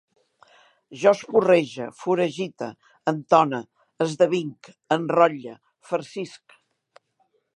Jo 1.01 1.11
esporrege, 1.15 1.89
foragite, 1.99 2.69
entone, 3.13 3.61
esdevinc, 4.07 4.69
enrotlle, 4.97 5.57
farcisc 5.91 6.59